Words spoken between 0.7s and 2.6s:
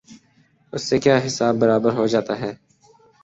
اس سے کیا حساب برابر ہو جاتا ہے؟